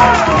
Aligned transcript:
Oh! 0.00 0.37